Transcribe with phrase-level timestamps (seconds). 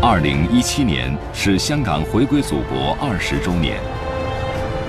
[0.00, 3.80] 二零一七年是香港回归祖国二十周年。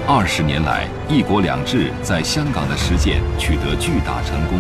[0.08, 4.60] 二十年来，“一国两制”在香港的实践取得巨大成功，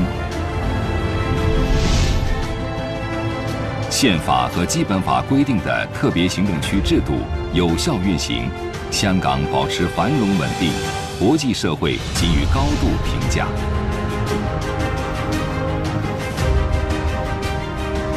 [3.92, 7.14] 宪法和基本法规定的特别行政区制度
[7.54, 8.50] 有效运行，
[8.90, 10.72] 香港保持繁荣稳定，
[11.20, 13.46] 国际社会给予高度评价。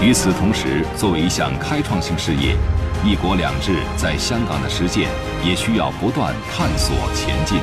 [0.03, 2.57] 与此同时，作为一项开创性事业
[3.07, 5.09] ，“一国两制”在香港的实践
[5.45, 7.61] 也需要不断探索前进。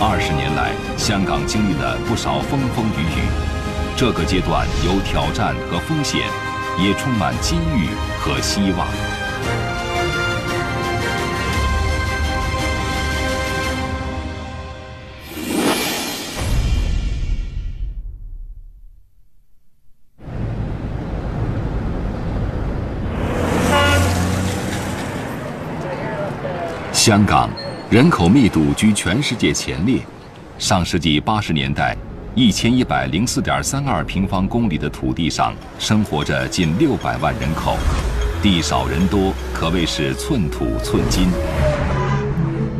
[0.00, 3.28] 二十年来，香港经历了不少风风雨雨，
[3.96, 6.22] 这个阶段有挑战和风险，
[6.80, 9.19] 也充满机遇和希望。
[27.10, 27.50] 香港
[27.90, 29.98] 人口密度居全世界前列。
[30.60, 31.96] 上世纪八十年代，
[32.36, 37.76] 一千一百零四点三二平方公里的土地上生活着近六百万人口，
[38.40, 41.26] 地少人多，可谓是寸土寸金。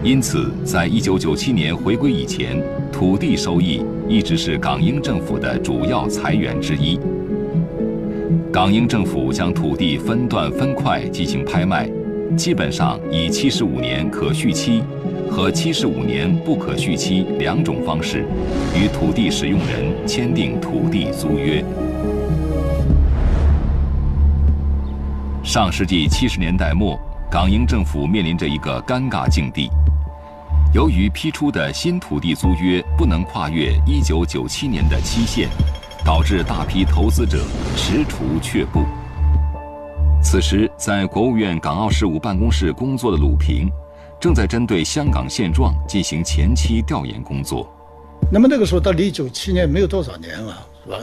[0.04, 7.00] 因此，在一九九七年回归以前，土地收益一直是港英政府的主要财源之一。
[8.52, 11.90] 港英政府将土地分段分块进行拍卖。
[12.36, 14.82] 基本上以七十五年可续期
[15.30, 18.24] 和七十五年不可续期两种方式，
[18.74, 21.64] 与土地使用人签订土地租约。
[25.42, 26.98] 上世纪七十年代末，
[27.30, 29.68] 港英政府面临着一个尴尬境地，
[30.72, 35.48] 由于批出的新土地租约不能跨越一九九七年的期限，
[36.04, 37.38] 导致大批投资者
[37.76, 38.84] 踟蹰却步。
[40.22, 43.68] 此时，在国务院港澳事务办公室工作的鲁平，
[44.20, 47.68] 正在针对香港现状进行前期调研工作。
[48.30, 50.98] 那么那个时候到一九七年没有多少年了，是吧？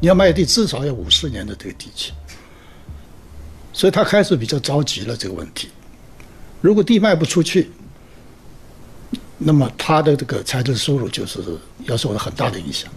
[0.00, 2.12] 你要卖地至少要五十年的这个地契，
[3.72, 5.68] 所以他开始比较着急了这个问题。
[6.60, 7.70] 如果地卖不出去，
[9.36, 11.40] 那么他的这个财政收入就是
[11.80, 12.90] 要受到很大的影响。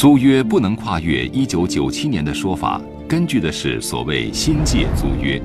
[0.00, 5.38] 租约不能跨越一九九七年的说法，根据的是所谓新界租约。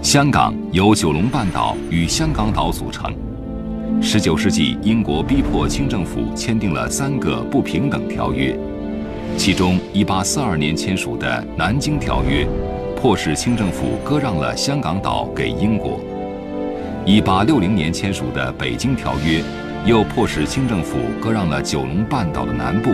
[0.00, 3.12] 香港由九龙半岛与香港岛组成。
[4.00, 8.56] 十九世纪，英国逼迫清政府签订了三个不平等条约，
[9.36, 12.46] 其中一八四二年签署的《南京条约》，
[12.94, 15.98] 迫使清政府割让了香港岛给英国；
[17.04, 19.40] 一八六零年签署的《北京条约》。
[19.86, 22.90] 又迫使清政府割让了九龙半岛的南部，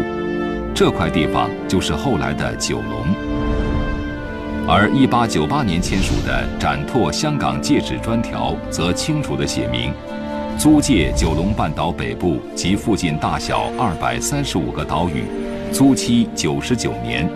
[0.73, 3.07] 这块地方就是后来的九龙。
[4.69, 9.93] 而1898年签署的《展拓香港界址专条》则清楚地写明，
[10.57, 15.25] 租借九龙半岛北部及附近大小235个岛屿，
[15.73, 17.29] 租期99年。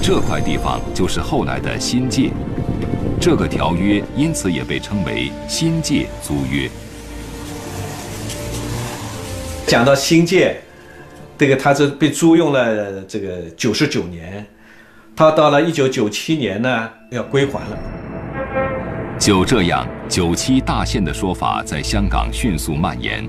[0.00, 2.30] 这块地方就是后来的新界，
[3.20, 6.70] 这个条约因此也被称为新界租约。
[9.66, 10.56] 讲到新界，
[11.38, 14.44] 这个他是被租用了这个九十九年，
[15.16, 17.78] 他到了一九九七年呢要归还了。
[19.18, 23.26] 就这样，九七大限的说法在香港迅速蔓延。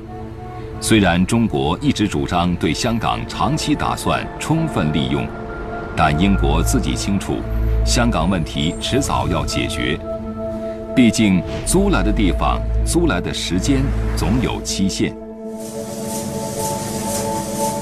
[0.82, 5.26] 虽然中国一直主张对香港长期打算充分利用，
[5.96, 7.38] 但英国自己清楚，
[7.86, 9.98] 香港问题迟早要解决。
[10.94, 13.82] 毕竟租来的地方、租来的时间
[14.18, 15.16] 总有期限。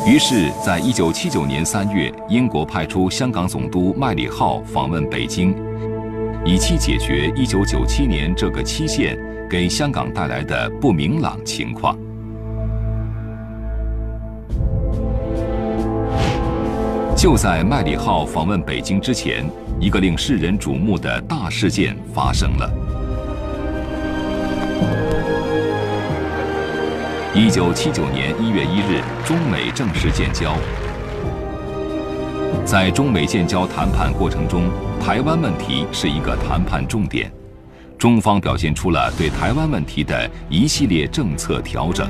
[0.06, 5.56] 于是，在一九七九年三月，英国派出香港总督麦理浩访问北京，
[6.44, 9.18] 以期解决一九九七年这个期限
[9.50, 11.98] 给香港带来的不明朗情况。
[17.16, 19.50] 就在麦理浩访问北京之前，
[19.80, 22.70] 一个令世人瞩目的大事件发生了。
[27.36, 30.56] 一九七九年一月一日，中美正式建交。
[32.64, 34.70] 在中美建交谈判过程中，
[35.02, 37.32] 台湾问题是一个谈判重点，
[37.98, 42.08] 中方表现出了对台湾问题的一系列政策调整。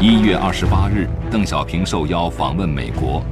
[0.00, 3.24] 一月二十八日，邓小平受邀访问美国。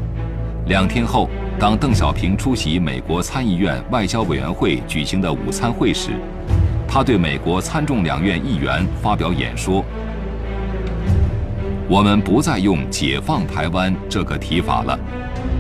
[0.67, 6.11] 两天后，当邓小平出席美国参议院外交委员会举行的午餐会时，
[6.97, 9.85] 他对美国参众两院议员发表演说
[11.91, 14.99] ：“我们不再用解放台湾这个提法了，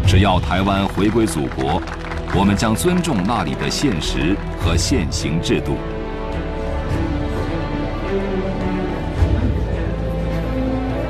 [0.06, 1.79] 只要台湾回归祖国，
[2.35, 5.77] 我们将尊重那里的现实和现行制度。”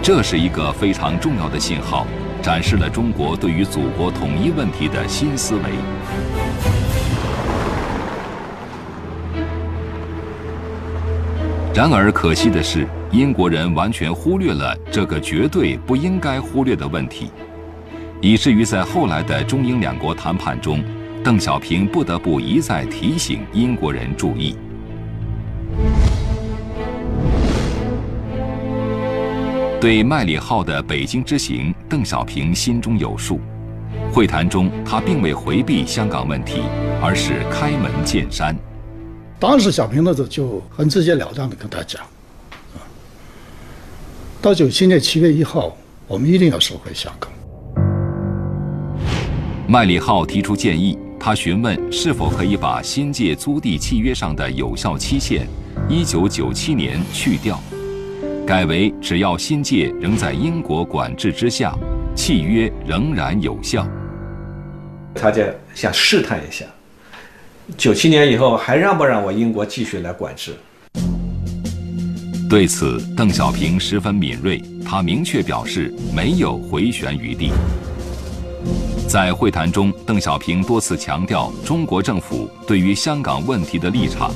[0.03, 2.05] 这是一个非常重要的信号，
[2.43, 5.63] 展示了中国对于祖国统一问题的新思维。
[11.77, 17.31] 然而，可惜的是，英国人完全忽略了这个绝对不应该忽略的问题，
[18.23, 20.83] 以至于在后来的中英两国谈判中，
[21.23, 24.57] 邓小平不得不一再提醒英国人注意。
[29.79, 33.39] 对麦理浩的北京之行，邓小平心中有数。
[34.11, 36.63] 会谈中，他并未回避香港问题，
[37.03, 38.57] 而是开门见山。
[39.39, 42.03] 当时小平同志就很直截了当的跟他讲
[42.75, 42.81] ：“啊，
[44.41, 47.31] 到九七年七月一号，我们一定要收回香港。”
[49.69, 55.47] 麦理浩提出建议，他询问是否可以把新界租地契约上的有效期限
[55.87, 57.61] “一九九七年”去掉。
[58.47, 61.77] 改为只要新界仍在英国管制之下，
[62.15, 63.87] 契约仍然有效。
[65.15, 65.43] 他就
[65.75, 66.65] 想试探一下，
[67.77, 70.55] 九七年以后还让不让我英国继续来管制？
[72.49, 77.51] 对此，邓小平十分敏锐，他明确表示没有回旋余地。
[79.09, 84.33] 在会谈中，邓小平多次强调中国政府对于香港问题的立场，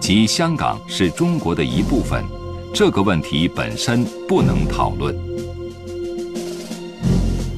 [0.00, 2.24] 即香港是中国的一部分。
[2.74, 5.14] 这个问题本身不能讨论。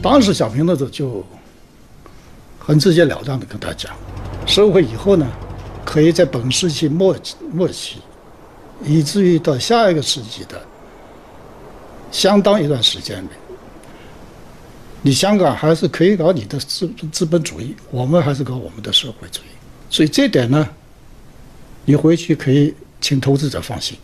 [0.02, 1.24] 当时小平同志就
[2.58, 3.94] 很直截了当的跟他讲，
[4.56, 5.26] 收回以后呢，
[5.84, 7.14] 可以在本世纪末
[7.52, 7.96] 末期，
[8.82, 10.58] 以至于到下一个世纪的
[12.10, 13.28] 相当一段时间里，
[15.02, 19.52] 你香港还是可以搞你的资资本主义，我们还是搞我们的社会主义。
[19.90, 20.66] 所以这点呢，
[21.84, 23.98] 你回去可以请投资者放心。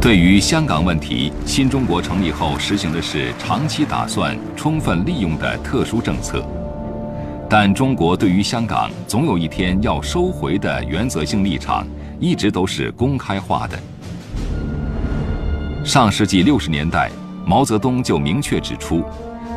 [0.00, 6.44] 对于香港问题，新中国成立后实行的是长期打算、充分利用的特殊政策，
[7.48, 11.86] 但中国对于香港总有一天要收回的原则性立场，
[12.18, 13.78] 一直都是公开化的。
[15.84, 17.08] 上世纪六十年代，
[17.46, 19.04] 毛泽东就明确指出，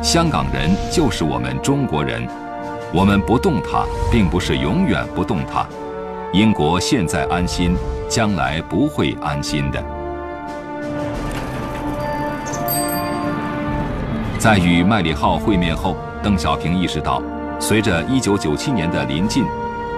[0.00, 2.24] 香港人就是我们中国人，
[2.94, 5.66] 我们不动他，并不是永远不动他。
[6.32, 7.74] 英国现在安心，
[8.08, 9.84] 将来不会安心的。
[14.38, 17.20] 在与麦理浩会面后，邓小平意识到，
[17.60, 19.44] 随着1997年的临近，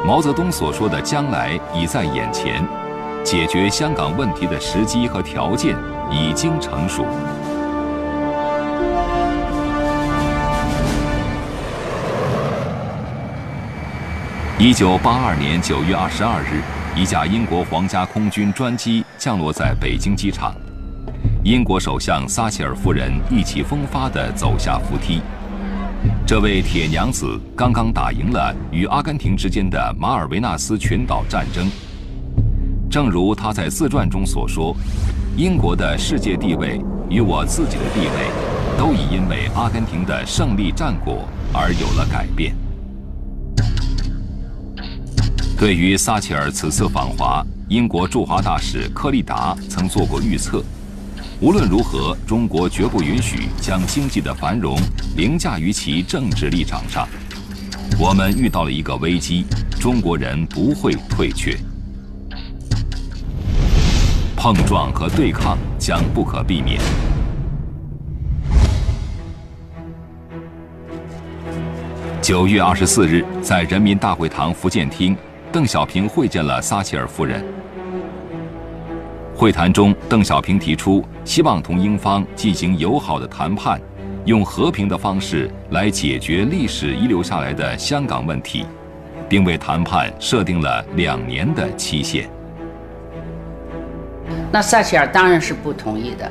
[0.04, 2.62] 毛泽东所说的“将来”已在眼前，
[3.24, 5.76] 解决香港问题的时机和条件
[6.10, 7.06] 已经成熟。
[14.58, 16.62] 1982年9月22日，
[16.94, 20.52] 一架英国皇家空军专机降落在北京机场。
[21.44, 25.22] 英国首相撒切尔夫人意气风发地走下扶梯。
[26.32, 31.70] 这位铁娘子刚刚打赢了与阿根廷之间的马尔维纳斯群岛战争。
[32.90, 34.74] 正如她在自传中所说
[35.36, 38.30] ：“英国的世界地位与我自己的地位，
[38.78, 42.56] 都已因为阿根廷的胜利战果而有了改变。”
[45.60, 50.64] 对于撒切尔此次访华，英国驻华大使柯立达曾做过预测。
[51.42, 54.78] 无论如何，中国绝不允许将经济的繁荣
[55.16, 57.08] 凌驾于其政治立场上。
[57.98, 59.44] 我们遇到了一个危机，
[59.80, 61.58] 中国人不会退却，
[64.36, 66.80] 碰撞和对抗将不可避免。
[72.22, 75.16] 九月二十四日，在人民大会堂福建厅，
[75.50, 77.44] 邓小平会见了撒切尔夫人。
[79.42, 83.76] 会谈中，邓小平提出希望同英方进行友好的谈判，
[84.24, 88.64] 用和平的方式来解决历史遗留下来的香港问题，
[89.28, 92.30] 并为谈判设定了两年的期限。
[94.52, 96.30] 那撒切尔当然是不同意的，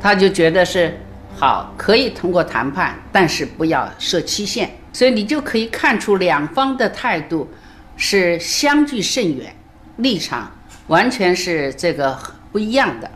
[0.00, 0.96] 他就觉得是
[1.36, 4.70] 好，可以通过谈判，但是不要设期限。
[4.92, 7.50] 所以你就可以看出两方的态度
[7.96, 9.52] 是相距甚远，
[9.96, 10.48] 立场
[10.86, 12.16] 完全是这个。
[12.56, 13.10] 不一样的。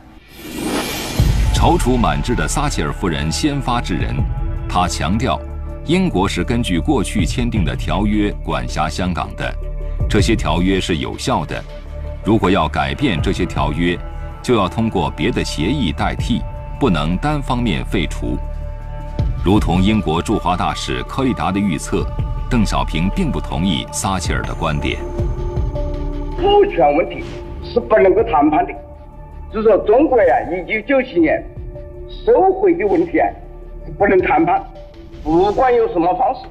[1.55, 4.15] 踌躇满志的撒切尔夫人先发制人，
[4.69, 5.41] 她强调，
[5.87, 9.51] 英国是根据过去签订的条约管辖香港的，
[10.11, 11.59] 这些条约是有效的，
[12.23, 13.99] 如果要改变这些条约，
[14.43, 16.43] 就要通过别的协议代替，
[16.79, 18.37] 不能单方面废除。
[19.43, 22.07] 如同英国驻华大使柯立达的预测，
[22.51, 24.99] 邓小平并不同意撒切尔的观点。
[26.37, 27.25] 主权问题
[27.65, 28.73] 是不能够谈判的，
[29.53, 31.45] 就说中国呀，一九九七年
[32.25, 33.29] 收回的问题啊，
[33.99, 34.63] 不能谈判，
[35.25, 36.43] 不管有什么方式，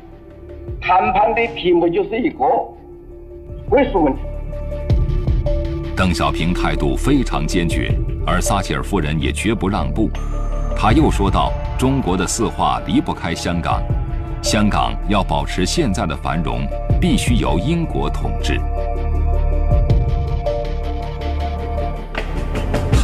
[0.81, 2.45] 谈判的题目就是一个
[3.69, 4.19] 归属问题。
[5.95, 7.91] 邓小平态度非常坚决，
[8.25, 10.09] 而撒切尔夫人也绝不让步。
[10.75, 11.51] 他又说道。
[11.79, 13.81] 中国的四化离不开香港，
[14.43, 16.67] 香港要保持现在的繁荣，
[16.99, 18.59] 必须由英国统治。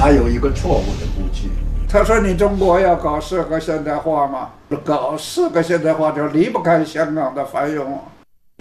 [0.05, 1.49] 他有一个错误的估计，
[1.89, 4.51] 他说：“你中国要搞四个现代化吗？
[4.83, 7.99] 搞四个现代化就离不开香港的繁荣。”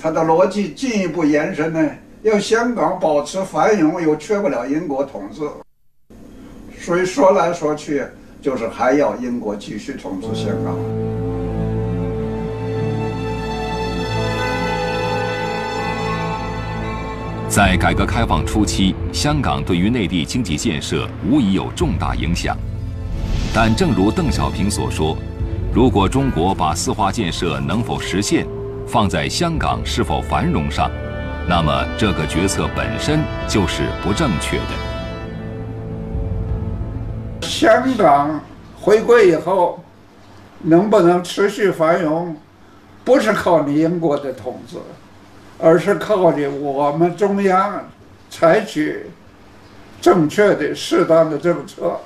[0.03, 1.87] 他的逻辑进一步延伸呢，
[2.23, 5.43] 要香港保持繁荣，又缺不了英国统治，
[6.81, 8.03] 所以说来说去。
[8.41, 10.75] 就是还要英国继续统治香港。
[17.55, 22.57] 在改革开放初期，香港对于内地经济建设无疑有重大影响。
[23.55, 25.17] 但正如邓小平所说，
[25.73, 28.45] 如果中国把四化建设能否实现
[28.89, 30.91] 放在香港是否繁荣上，
[31.49, 34.67] 那么这个决策本身就是不正确的。
[37.43, 38.41] 香港
[38.81, 39.79] 回归以后，
[40.61, 42.37] 能不能持续繁荣，
[43.05, 44.79] 不是靠你英国的统治，
[45.65, 47.83] 而是靠着我们中央
[48.29, 49.07] 采取
[49.99, 51.99] 正确的、适当的政策。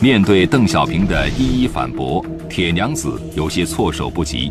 [0.00, 4.50] 面对邓小平的一一反驳，铁娘子有些措手不及，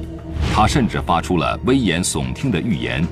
[0.53, 3.05] 她甚至发出了危言耸听的预言：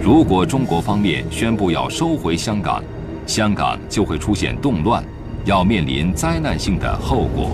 [0.00, 2.80] 如果中国方面宣布要收回香港，
[3.26, 5.02] 香港就会出现动乱，
[5.44, 7.50] 要面临灾难性的后果。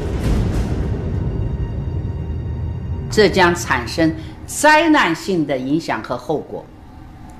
[3.10, 4.12] 这将产生
[4.46, 6.64] 灾难性的影响和后果。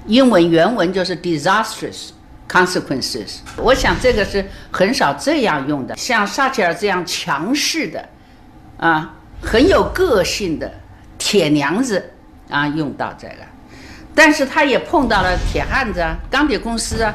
[0.07, 2.11] 英文原文就是 disastrous
[2.49, 3.39] consequences。
[3.57, 8.09] 我想这个是很少这样用的，像撒切尔这样强势的，
[8.77, 10.71] 啊，很有个性的
[11.17, 12.11] 铁娘子
[12.51, 13.37] 啊，用到这个，
[14.15, 17.15] 但是他也碰到了铁汉子啊，钢铁公司啊。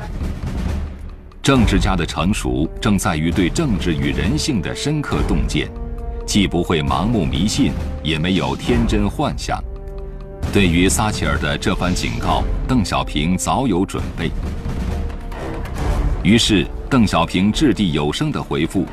[1.43, 5.69] 政治家的成熟正在于对政治与人性的深刻洞见，
[6.25, 7.71] 既不会盲目迷信，
[8.03, 9.63] 也没有天真幻想。
[10.51, 14.31] 对于撒切尔的这番警告，邓小平早有准备。
[16.23, 18.83] 于是，邓小平掷地有声的回复：“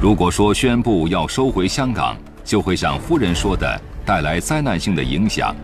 [0.00, 5.54] 如果说宣布要收回香港，就会像夫人说的带来灾难性的影响，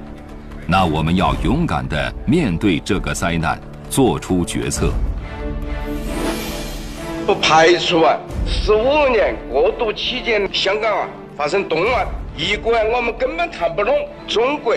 [0.67, 4.93] 那我们要勇敢地面对这个灾难，做出决策。”
[7.27, 12.07] 不排除啊，十五年过渡期间香港啊发生动乱，
[12.37, 13.97] 一个我们根本谈不拢。
[14.29, 14.77] 中国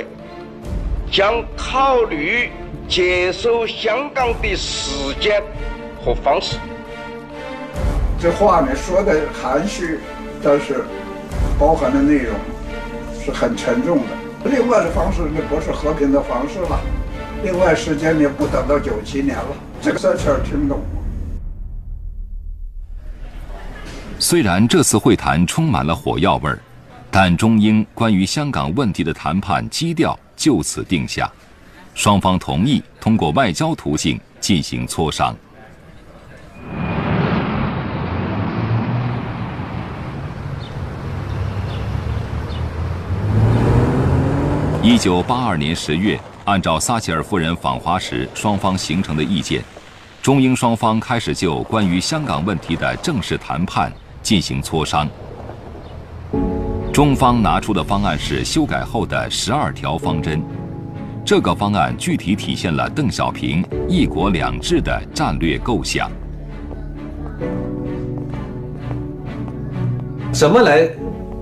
[1.12, 2.52] 将考虑
[2.88, 5.42] 接收香港的时间
[6.04, 6.58] 和方式。
[8.20, 10.00] 这话呢说的含蓄，
[10.44, 10.84] 但是
[11.58, 12.36] 包含的内容
[13.24, 14.50] 是很沉重的。
[14.50, 16.80] 另外的方式那不是和平的方式了，
[17.44, 19.48] 另外时间也不等到九七年了。
[19.82, 20.82] 这个事儿听懂。
[24.20, 26.60] 虽然这次会谈充满了火药味儿，
[27.10, 31.32] 但中英关于香港问题的谈判基调就此定下，
[31.96, 35.36] 双方同意通过外交途径进行磋商。
[44.84, 49.64] 一九八二年十月，按照撒切尔夫人访华时双方形成的意见，
[50.22, 53.92] 中英双方开始就关于香港问题的正式谈判。
[54.24, 55.08] 进行磋商，
[56.98, 60.42] 中方拿出的方案是修改后的十二条方针。
[61.24, 66.10] 这个方案具体体现了邓小平“一国两制”的战略构想。
[70.34, 70.90] 怎么来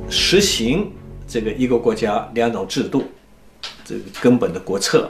[0.10, 0.92] 实行
[1.26, 3.06] 这个一个国家两种制度？
[3.86, 5.10] 这个根本的国策，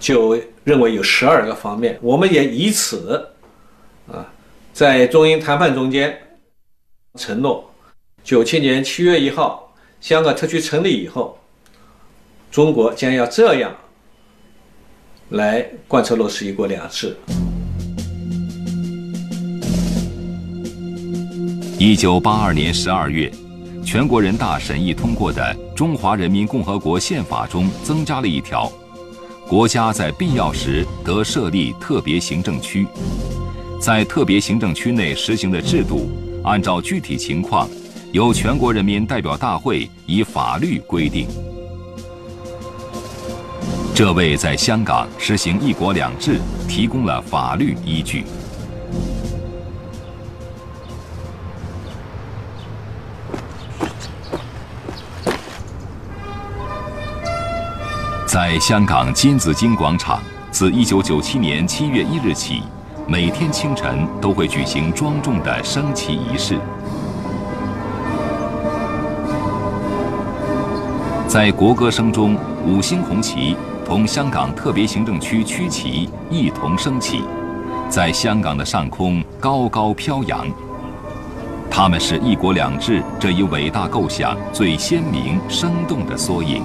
[0.00, 1.96] 就认为有十二个方面。
[2.02, 3.28] 我们也以此，
[4.10, 4.26] 啊。
[4.72, 6.18] 在中英谈判中间，
[7.14, 7.70] 承诺，
[8.26, 11.38] 九七年七月一号，香港特区成立以后，
[12.50, 13.72] 中国将要这样
[15.28, 17.16] 来贯彻落实“一国两制”。
[21.78, 23.30] 一九八二年十二月，
[23.84, 25.40] 全国人大审议通过的
[25.74, 28.68] 《中华人民共和国宪法》中增加了一条：
[29.48, 32.88] 国家在必要时得设立特别行政区，
[33.80, 36.10] 在特别行政区内实行的制度，
[36.42, 37.68] 按照具体情况，
[38.16, 41.28] 由全国人民代表大会以法律规定。
[43.94, 48.24] 这为在香港实行“一国两制”提供了法律依据。
[58.26, 62.62] 在香港金紫荆广场，自1997年7月1日起，
[63.06, 66.58] 每天清晨都会举行庄重的升旗仪式。
[71.28, 77.20] 在国歌声中，五星红旗同香港特别行政区区旗一同升起，
[77.90, 80.46] 在香港的上空高高飘扬。
[81.68, 86.62] 它们是一国两制这一伟大构想最鲜明生动的缩影。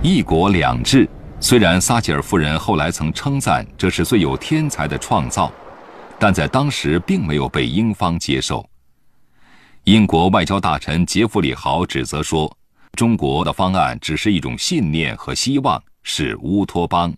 [0.00, 1.06] 一国两制，
[1.40, 5.50] 虽然撒切尔夫人后来曾称赞这是最有天才的创造，
[6.18, 8.68] 但在当时并没有被英方接受。
[9.84, 12.54] 英国外交大臣杰弗里豪指责说
[12.98, 17.14] ：“中国的方案只是一种信念和希望，是乌托邦。”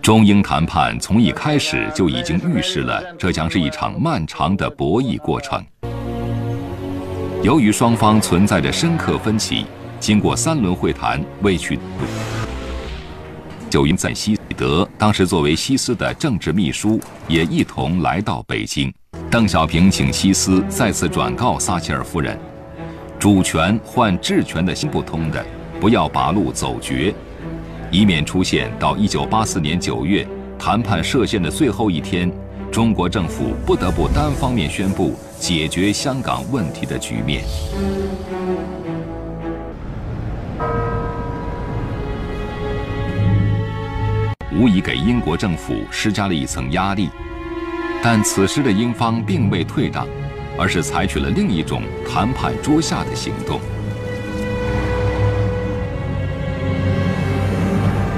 [0.00, 5.62] 中英谈判从一开始就已经预示了这将是一场漫长的博弈过程。
[7.42, 9.66] 由于双方存在着深刻分歧。
[10.04, 11.78] 经过三轮会谈未取，
[13.70, 18.92] 就因在西德当时作为西斯的政治秘书也一同来到北京。
[19.30, 22.38] 邓小平请西斯再次转告撒切尔夫人，
[23.18, 25.42] 主权换治权的行不通的，
[25.80, 27.14] 不要把路走绝，
[27.90, 32.30] 以免出现到一九八四年九月谈判设限的最后一天，
[32.70, 37.42] 中国政府不得不单方面宣布解决香港问题的局面。
[44.56, 47.10] 无疑给英国政府施加了一层压力，
[48.00, 50.06] 但此时的英方并未退让，
[50.56, 53.60] 而是采取了另一种谈判桌下的行动。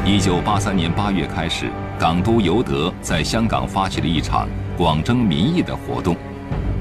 [0.04, 4.46] 一九八三年八月开始，港督尤德在香港发起了一场
[4.76, 6.14] 广征民意的活动，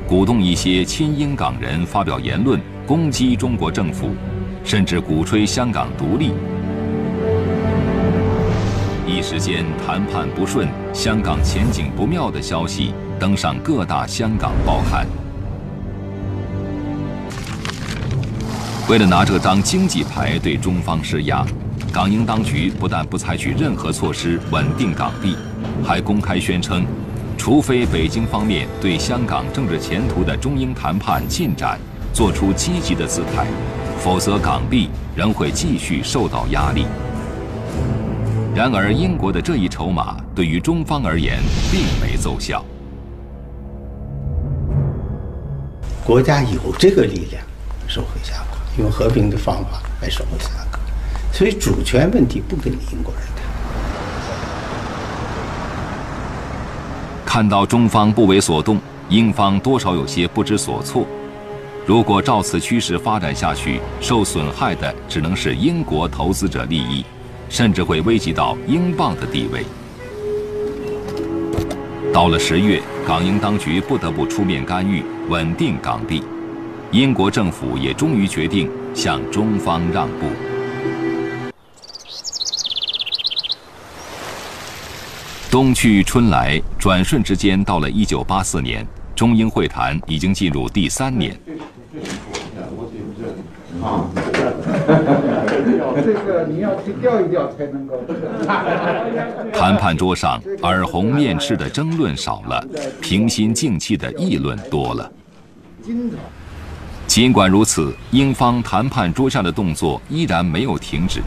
[0.05, 4.09] 鼓动一些亲英港人发表言论，攻击中国政府，
[4.65, 6.33] 甚至鼓吹香港独立。
[9.27, 15.07] 时间谈判不顺，香港前景不妙的消息登上各大香港报刊。
[18.87, 21.43] 为了拿这张经济牌对中方施压，
[21.91, 25.35] 港英当局不但不采取任何措施稳定港币，
[25.83, 26.85] 还公开宣称，
[27.35, 31.79] 除非北京方面对香港政治前途的中英谈判进展
[32.13, 33.47] 做出积极的姿态，
[33.97, 36.85] 否则港币仍会继续受到压力。
[38.55, 42.63] 然而，英国的这一筹码对于中方而言并没奏效。
[46.05, 47.43] 国家有这个力量
[47.85, 50.79] 收回香港，用和平的方法来收回香港，
[51.33, 53.45] 所以主权问题不跟英国人谈。
[57.25, 61.05] 看到中方不为所动，英方多少有些不知所措。
[61.85, 67.05] 如果照此趋势发展下去，受损害的只能是英国投资者利益。
[67.49, 69.63] 甚至会危及到英镑的地位。
[72.13, 76.23] 到了十月，港英当局不得不出面干预，稳定港币。
[76.91, 80.27] 英国政府也终于决定向中方让步。
[85.51, 91.37] 冬去春来，转瞬之间到了一九八四年，中英会谈已经进入第三年。
[96.03, 97.99] 这个你要去调一调才能够。
[99.53, 102.65] 谈判桌上耳红面赤的争论少了，
[103.01, 105.11] 平心静气的议论多了。
[107.07, 111.21] 尽管如此，英方谈判桌下的动作依然没有停止。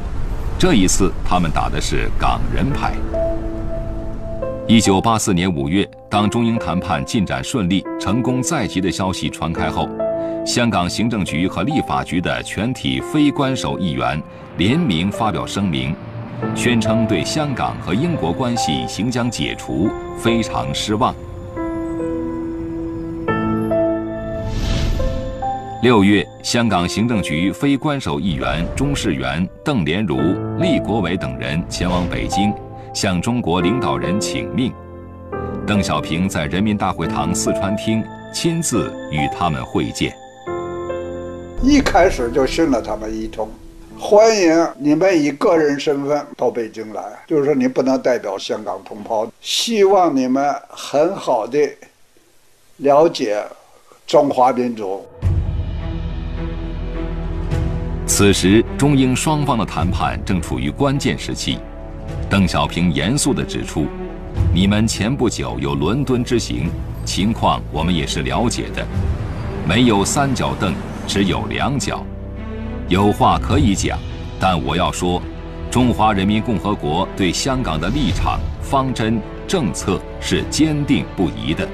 [0.59, 2.95] 这一次，他们打的是港人牌。
[4.67, 9.89] 一九八四年五月，当中英谈判进展顺利、成功在即的消息传开后。
[10.49, 14.19] 香港行政局和立法局的全体非官守议员
[14.57, 15.95] 联名发表声明，
[16.57, 21.15] 宣称对香港和英国关系行将解除非常失望。
[25.83, 30.17] 六月，香港行政局非官守议员钟世元、邓连如、
[30.59, 32.55] 厉国伟等人前往北京，
[32.95, 34.73] 向中国领导人请命。
[35.67, 40.11] 邓小平在人民大会堂四川厅亲自与他们会见，
[41.63, 43.49] 一开始就训了他们一通，
[43.99, 51.59] 欢迎你们以个人身份到北京来，就是说你不能代表香港同胞，希望你们很好的
[52.77, 53.43] 了解
[54.07, 55.05] 中华民族。
[58.07, 61.59] 此时，中英双方的谈判正处于关键时期。
[62.31, 63.87] 邓小平严肃地指出
[64.55, 66.71] ：“你们前不久有伦敦之行，
[67.05, 68.87] 情况我们也是了解的。
[69.67, 70.73] 没有三角凳，
[71.09, 72.05] 只有两脚。
[72.89, 73.99] 有话可以讲，
[74.39, 75.21] 但我要说，
[75.71, 81.67] 中华人民共和国对香港的立场、方针、政策是坚定不移的。”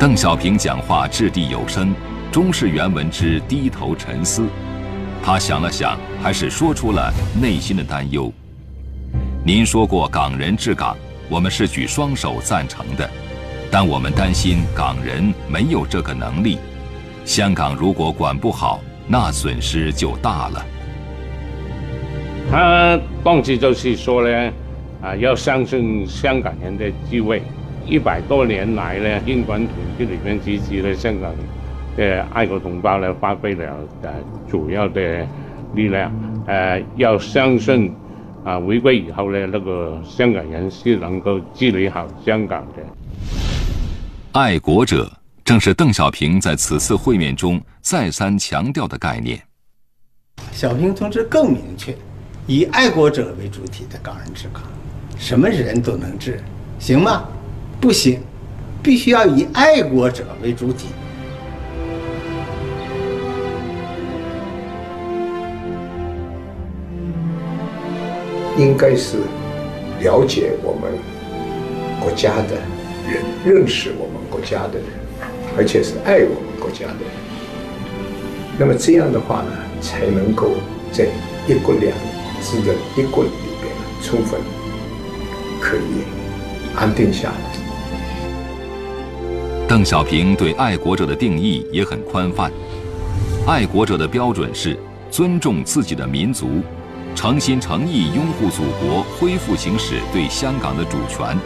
[0.00, 1.94] 邓小平讲话掷地有声。
[2.32, 4.48] 中式原文之低头沉思，
[5.22, 8.32] 他想了想，还是说出了内心的担忧。
[9.46, 10.96] 您说过港人治港，
[11.28, 13.08] 我们是举双手赞成的，
[13.70, 16.58] 但我们担心港人没有这个能力。
[17.24, 20.64] 香港如果管不好，那损失就大了。
[22.50, 24.52] 他当时就是说呢，
[25.02, 27.42] 啊，要相信香港人的智慧。
[27.86, 31.32] 一百多年来呢，英管统治里面支持了香港。
[31.96, 34.10] 的爱国同胞呢，发挥了呃
[34.50, 35.24] 主要的
[35.74, 36.12] 力量。
[36.44, 37.94] 呃，要相信
[38.44, 42.82] 啊，回归以后呢，那个香港人是能够治理好香港的。
[44.32, 45.08] 爱国者
[45.44, 49.38] 正是邓小平在此次会面中再三强调的概念。
[50.50, 51.94] 小平同志更明确，
[52.46, 54.62] 以爱国者为主体的港人治港，
[55.18, 56.40] 什么人都能治，
[56.78, 57.28] 行吗？
[57.78, 58.22] 不行，
[58.82, 60.86] 必须要以爱国者为主体。
[68.56, 69.18] 应该是
[70.00, 70.90] 了解我们
[72.00, 72.54] 国家的
[73.06, 74.86] 人，认识我们国家的人，
[75.56, 77.12] 而且是爱我们国家的人。
[78.58, 80.52] 那么这样的话呢，才能够
[80.92, 81.06] 在
[81.48, 81.92] 一国两
[82.40, 84.40] 制的一国里边充分
[85.60, 86.04] 可以
[86.76, 87.36] 安定下来。
[89.66, 92.52] 邓小平对爱国者的定义也很宽泛，
[93.46, 94.78] 爱国者的标准是
[95.10, 96.62] 尊重自己的民族。
[97.16, 101.36] 诚心诚意拥护祖国恢复行使对香港的主权，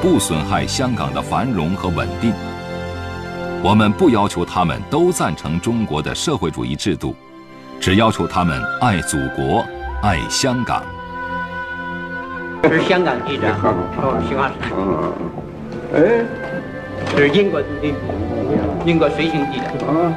[0.00, 2.32] 不损害香港的繁荣和稳定。
[3.60, 7.14] 我们不要求他们都赞成中国的社会主义制度，
[7.80, 9.64] 只要求他们爱祖国、
[10.00, 10.82] 爱香港。
[12.62, 13.48] 这是香港记者，
[13.98, 14.54] 哦，新华社。
[14.76, 15.12] 嗯
[15.94, 15.98] 哎，
[17.16, 17.94] 这是英国驻京，
[18.84, 19.64] 英国随行记者。
[19.86, 20.14] 啊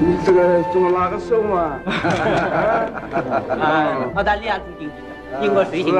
[0.00, 1.78] 你这个做哪个手嘛？
[3.60, 5.98] 啊，澳大利亚驻京记者，英国随行记者。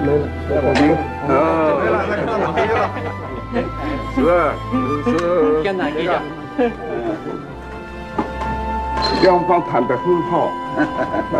[0.00, 0.96] 没了，没了，
[1.28, 1.36] 啊，
[1.76, 2.88] 没了，那看到没了。
[3.52, 3.60] 是
[4.14, 4.22] 是。
[9.22, 10.50] 两方谈得很好。
[11.32, 11.36] 嗯。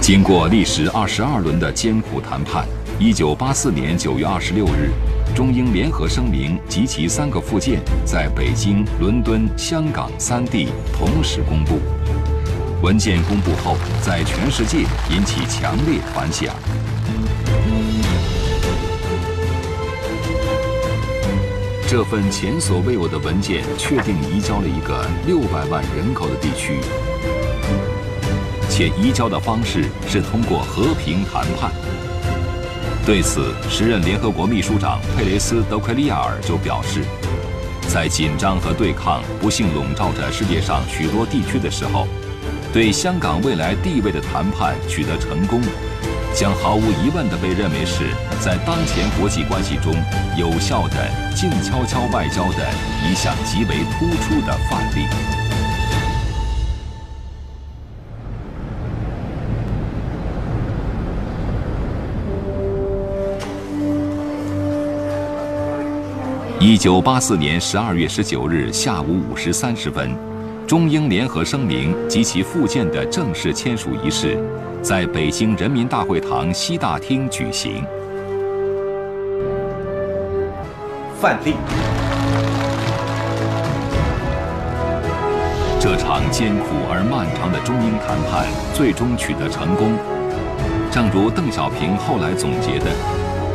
[0.00, 2.66] 经过历时二十二轮的艰苦谈判，
[2.98, 4.90] 一九八四年九月二十六日。
[5.34, 11.80] 中英联合声明及其三个附件在北京、伦敦、香港三地同时公布。
[12.82, 16.54] 文件公布后，在全世界引起强烈反响。
[21.96, 26.80] 这份前所未有的文件确定移交了一个六百万人口的地区，
[28.68, 31.70] 且移交的方式是通过和平谈判。
[33.06, 37.04] 对此，时任联合国秘书长佩雷斯·德奎利亚尔就表示，
[37.86, 42.08] 在紧张和对抗不幸笼罩着世界上许多地区的时候，
[42.72, 45.62] 对香港未来地位的谈判取得成功，
[46.34, 49.94] 将毫无疑问地被认为是在当前国际关系中
[50.36, 52.68] 有效的静悄悄外交的
[53.08, 55.06] 一项极为突出的范例。
[66.58, 70.16] 一九八四年十二月十九日下午五时三十分，
[70.66, 74.36] 中英联合声明及其附件的正式签署仪式，
[74.84, 77.82] 在北京人民大会堂西大厅举行。
[81.18, 81.54] 范例。
[85.80, 89.96] 这场艰苦而漫长的中英谈判最终取得成功，
[90.90, 92.90] 正如邓小平后来总结的。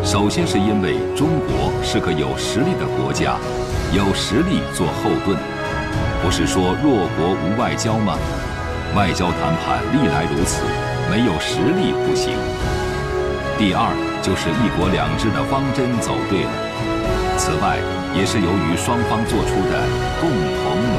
[0.04, 3.36] 首先是因为中国是个有实力的国家，
[3.94, 5.38] 有实力做后盾，
[6.24, 8.18] 不是说弱国无外交吗？
[8.96, 10.64] 外交谈判历来如此，
[11.10, 12.38] 没有实力不行。
[13.58, 13.92] 第二
[14.22, 16.52] 就是一国两制的方针走对了。
[17.38, 17.80] 此外，
[18.16, 19.74] 也是由于双方做出的
[20.22, 20.99] 共同努